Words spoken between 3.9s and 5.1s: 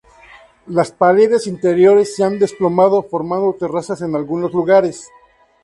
en algunos lugares.